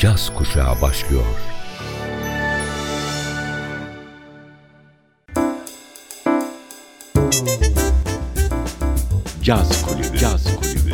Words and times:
caz 0.00 0.34
kuşağı 0.34 0.80
başlıyor. 0.82 1.24
Caz 9.42 9.82
Kulübü. 9.82 10.18
Caz 10.18 10.56
Kulübü. 10.56 10.89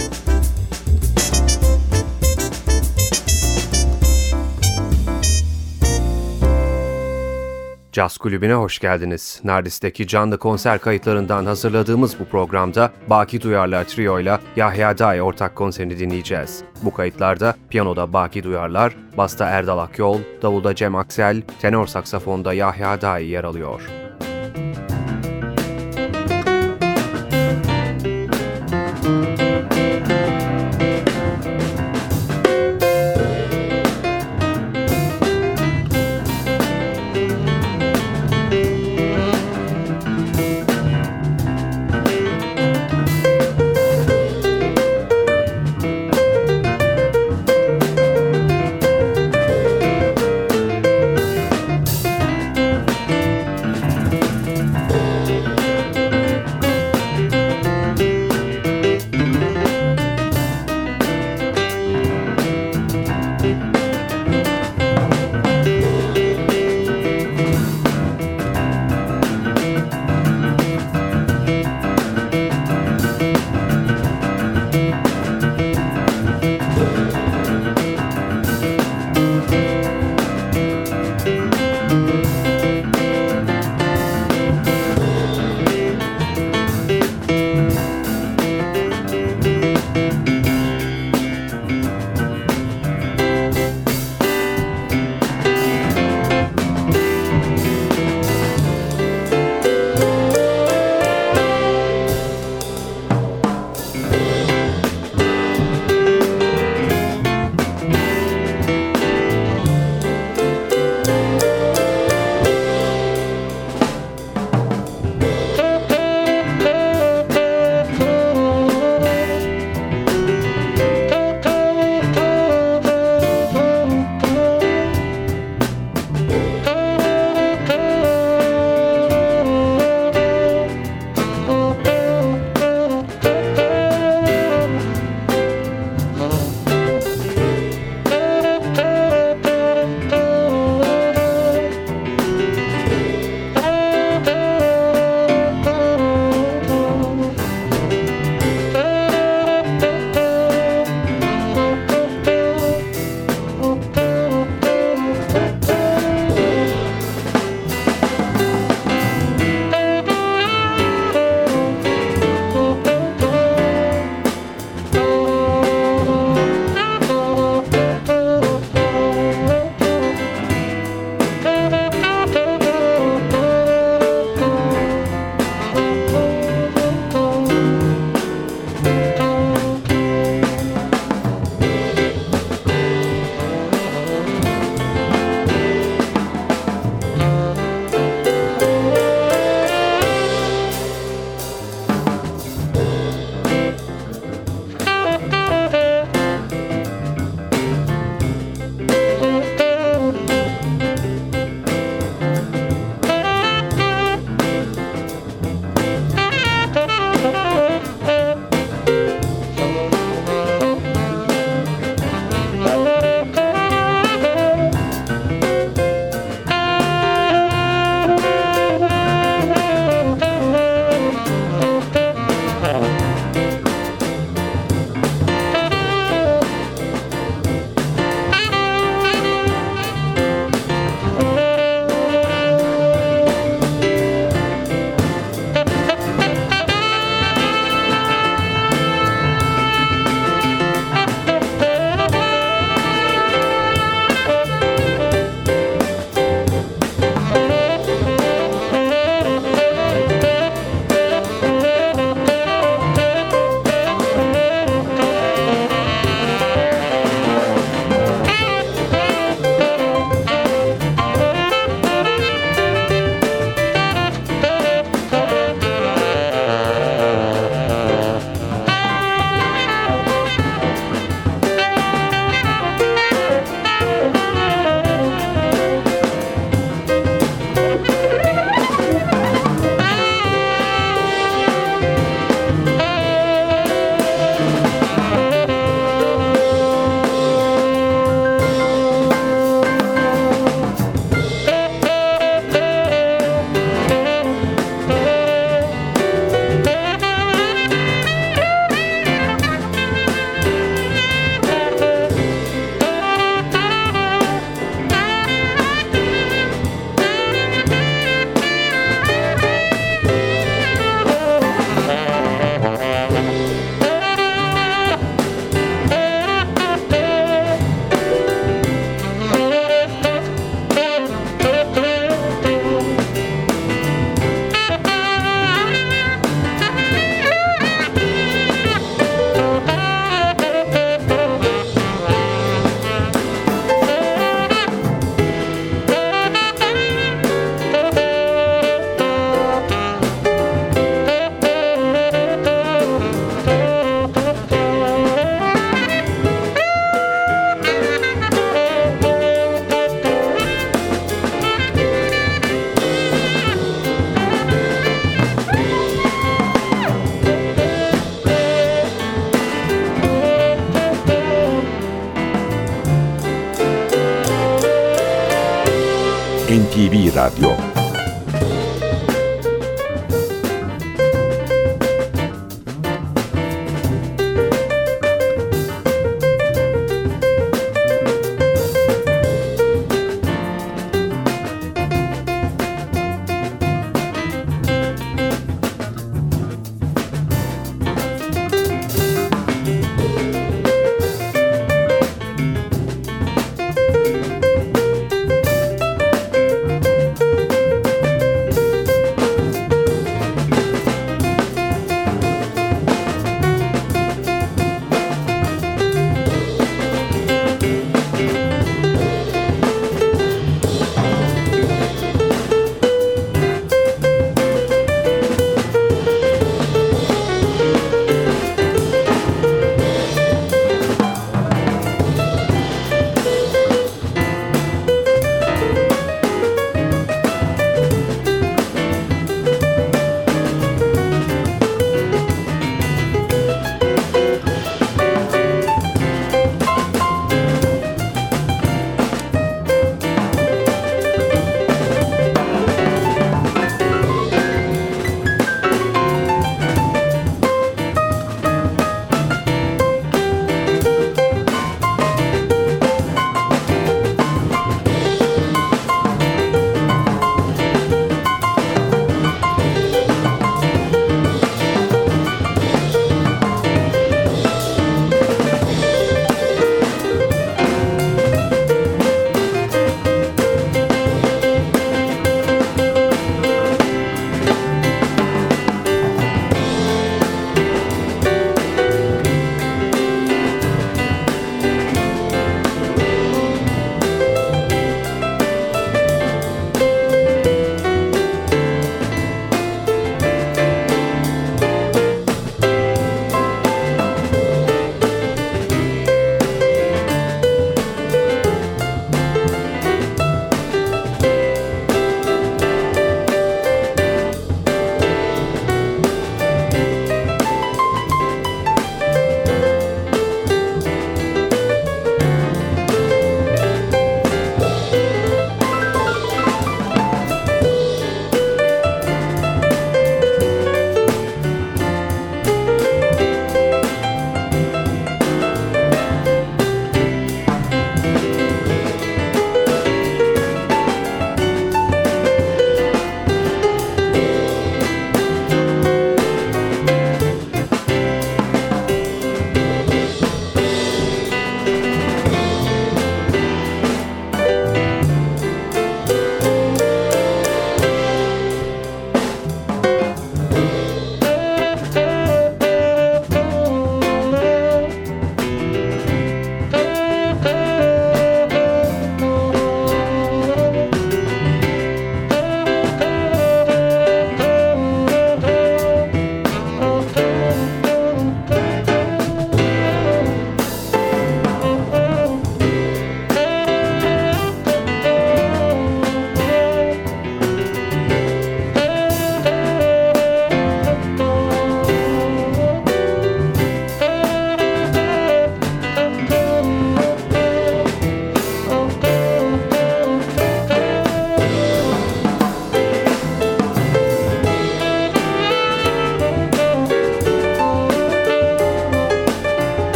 Caz 7.97 8.19
Kulübü'ne 8.19 8.55
hoş 8.55 8.79
geldiniz. 8.79 9.41
Nardis'teki 9.45 10.07
canlı 10.07 10.39
konser 10.39 10.79
kayıtlarından 10.79 11.46
hazırladığımız 11.46 12.21
bu 12.21 12.25
programda 12.25 12.93
Baki 13.11 13.43
Duyarlar 13.43 13.85
Trio 13.85 14.21
ile 14.21 14.39
Yahya 14.57 14.99
Day 14.99 15.23
ortak 15.23 15.57
konserini 15.57 15.99
dinleyeceğiz. 15.99 16.63
Bu 16.82 16.95
kayıtlarda 16.95 17.55
piyanoda 17.71 18.13
Baki 18.13 18.43
Duyarlar, 18.43 18.96
basta 19.18 19.46
Erdal 19.46 19.79
Akyol, 19.79 20.18
davulda 20.43 20.75
Cem 20.75 20.95
Aksel, 20.95 21.43
tenor 21.61 21.87
saksafonda 21.87 22.53
Yahya 22.54 23.01
Day 23.01 23.27
yer 23.27 23.45
alıyor. 23.45 24.06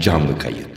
Canlı 0.00 0.38
kayıt. 0.38 0.69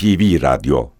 NTV 0.00 0.38
Radyo 0.40 0.99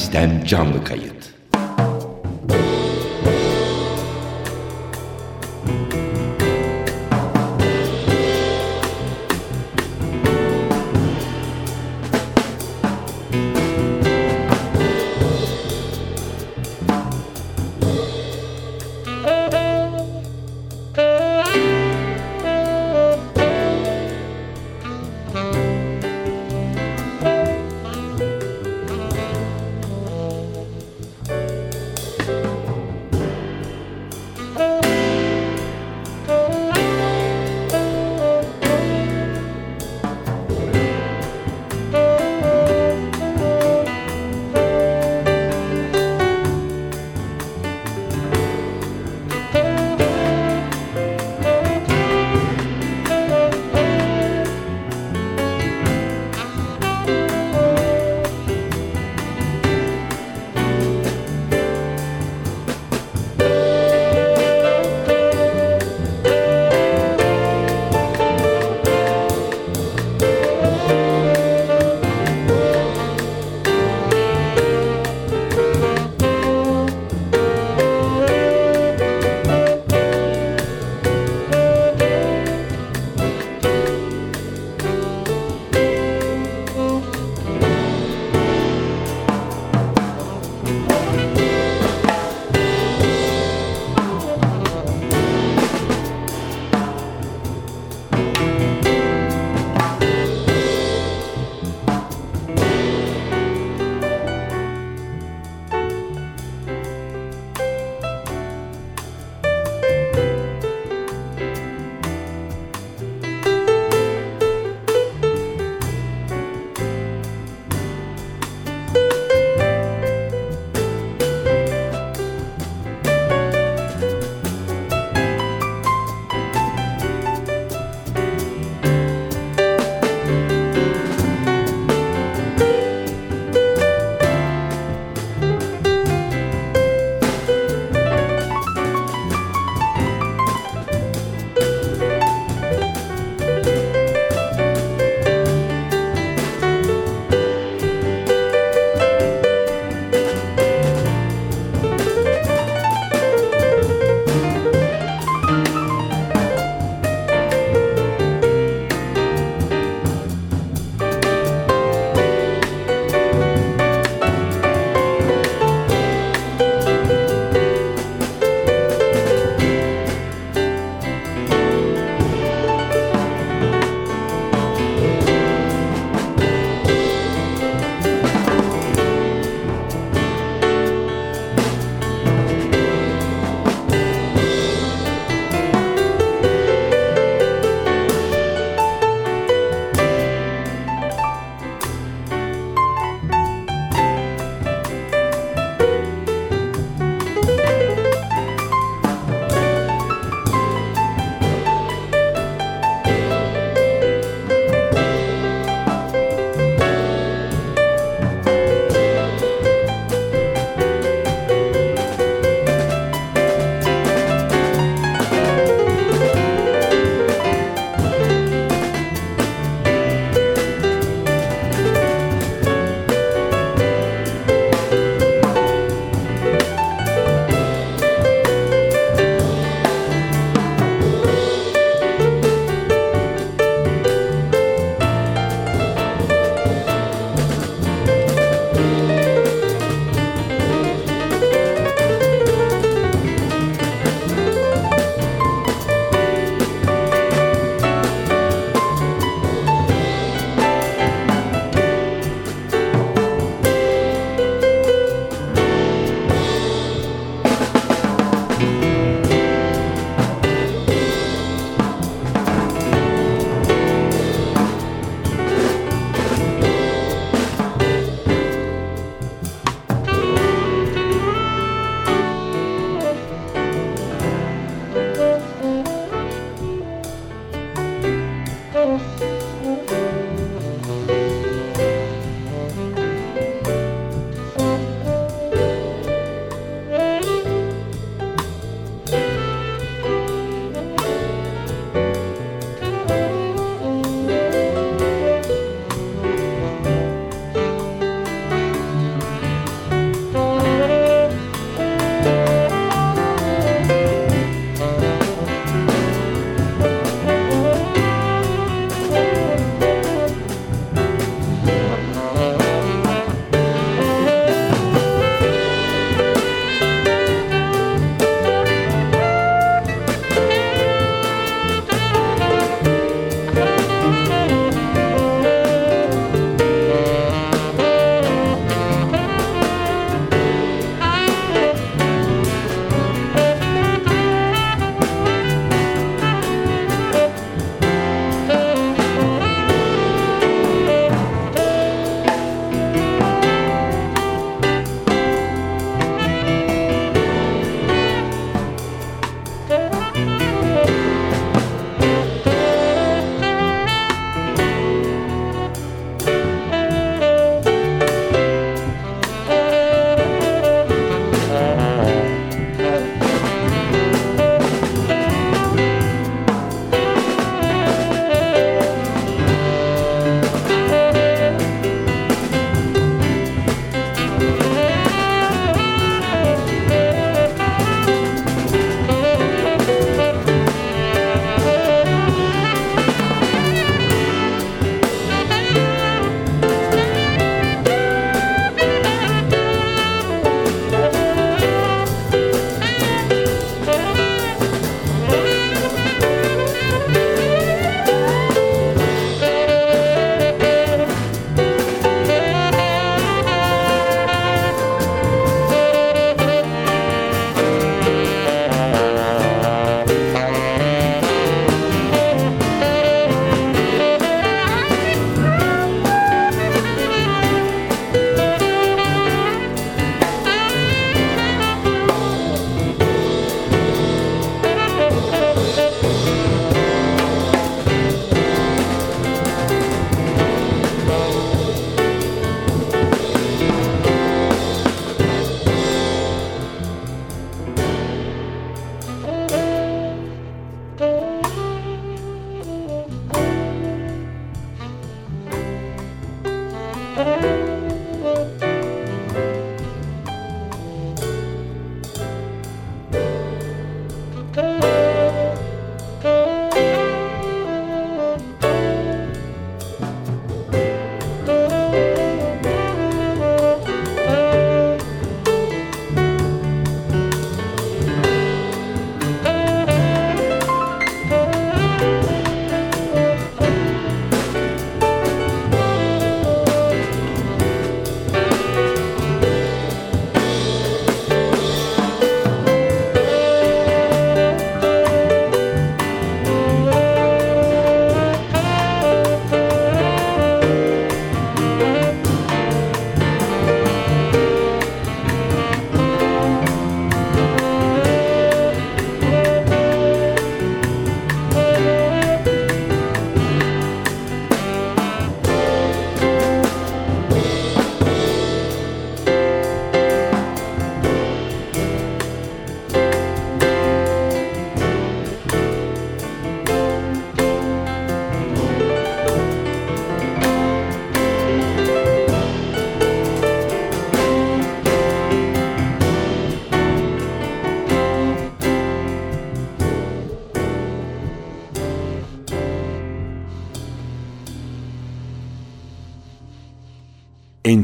Nardis'ten 0.00 0.44
canlı 0.44 0.84
kayıt. 0.84 1.19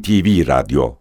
NTV 0.07 0.45
Radyo 0.47 0.99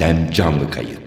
Nardis'ten 0.00 0.30
canlı 0.30 0.70
kayıt. 0.70 1.03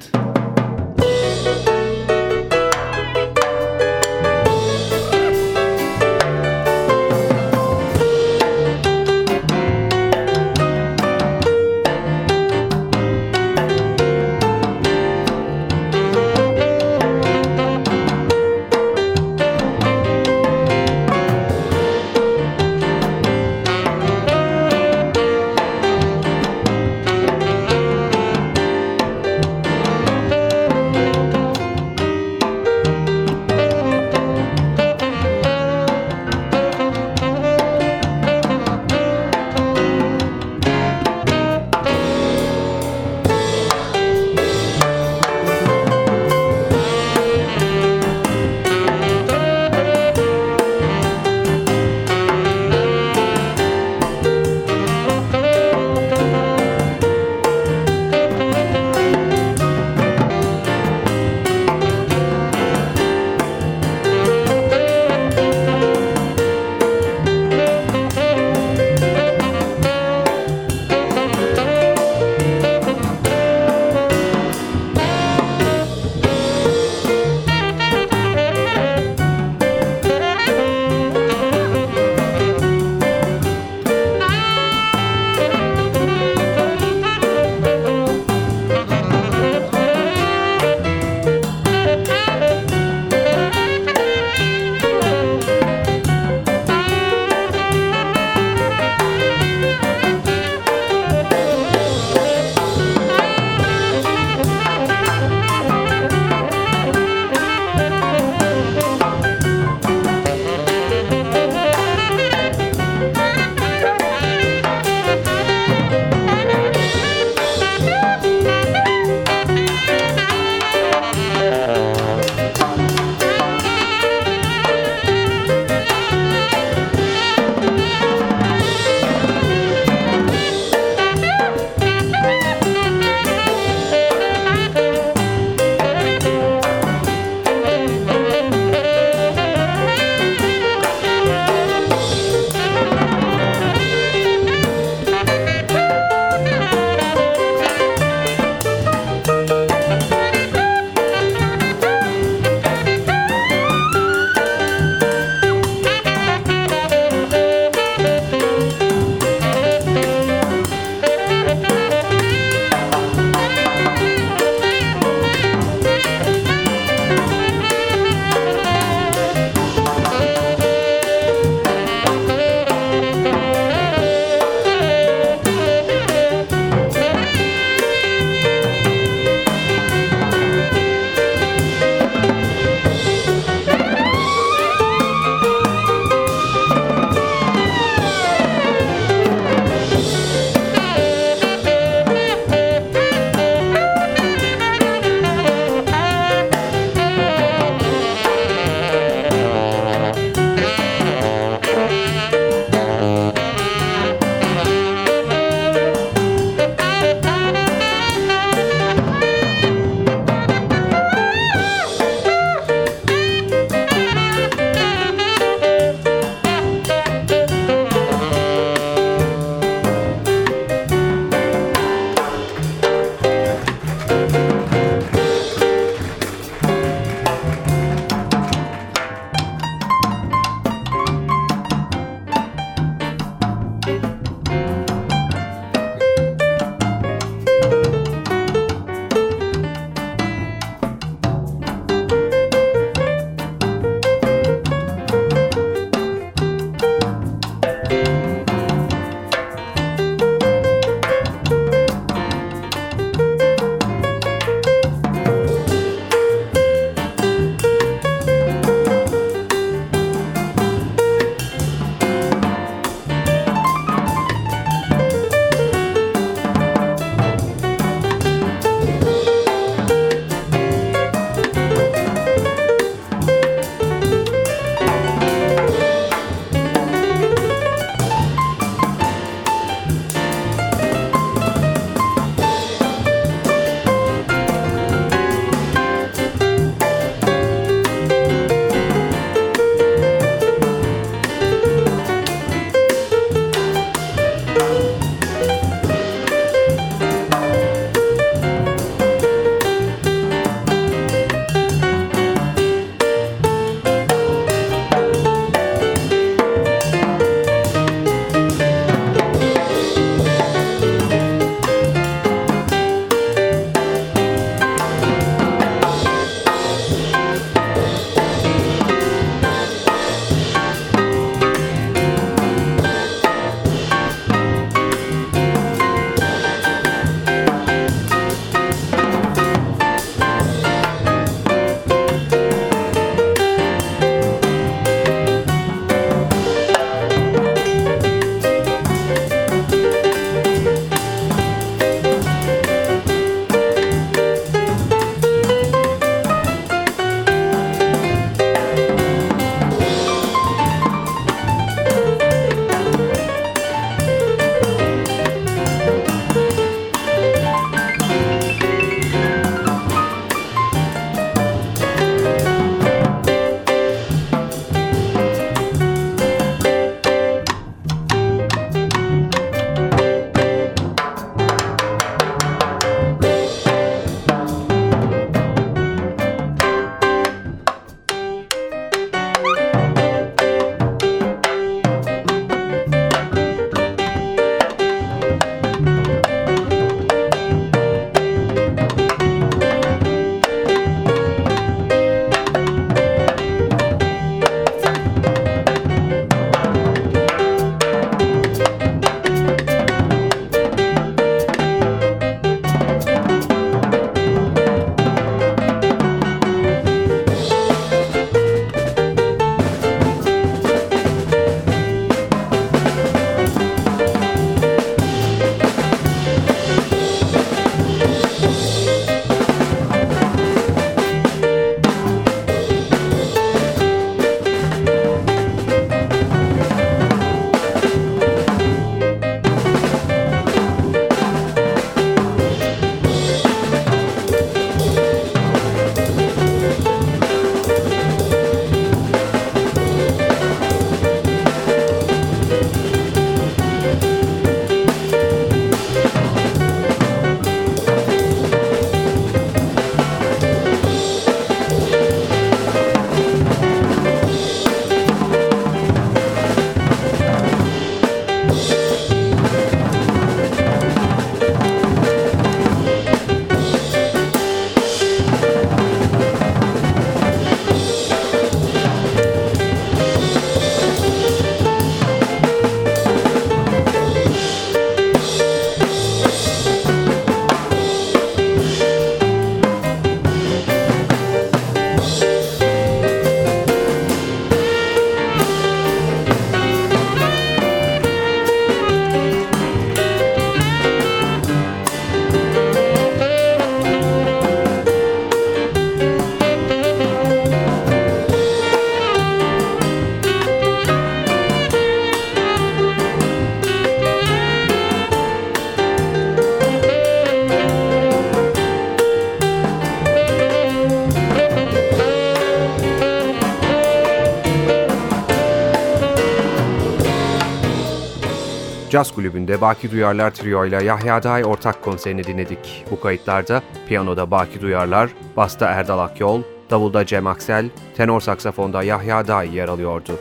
Caz 519.48 519.60
Kulübü'nde 519.60 519.62
Baki 519.62 519.92
Duyarlar 519.92 520.32
Trio 520.32 520.66
ile 520.66 520.84
Yahya 520.84 521.24
Day 521.24 521.46
ortak 521.46 521.84
konserini 521.84 522.24
dinledik. 522.24 522.86
Bu 522.92 523.00
kayıtlarda 523.00 523.62
piyanoda 523.88 524.32
Baki 524.32 524.62
Duyarlar, 524.62 525.10
basta 525.38 525.66
Erdal 525.66 526.00
Akyol, 526.00 526.42
davulda 526.70 527.06
Cem 527.06 527.28
Aksel, 527.28 527.70
tenor 527.98 528.22
saksafonda 528.22 528.84
Yahya 528.84 529.28
Day 529.28 529.56
yer 529.56 529.68
alıyordu. 529.68 530.20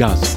Caz 0.00 0.20
Kulübü. 0.20 0.20
Caz 0.20 0.20
Kulübü. 0.20 0.29